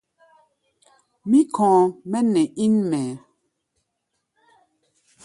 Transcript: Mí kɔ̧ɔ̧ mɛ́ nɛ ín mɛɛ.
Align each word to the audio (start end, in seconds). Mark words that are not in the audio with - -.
Mí 1.29 1.39
kɔ̧ɔ̧ 1.55 1.81
mɛ́ 2.09 2.21
nɛ 2.33 2.41
ín 2.65 2.73
mɛɛ. 2.89 3.11